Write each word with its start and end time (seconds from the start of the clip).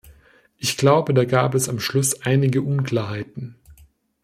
Ich 0.57 0.77
glaube, 0.77 1.13
da 1.13 1.25
gab 1.25 1.53
es 1.53 1.69
am 1.69 1.79
Schluss 1.79 2.21
einige 2.23 2.63
Unklarheiten. 2.63 3.59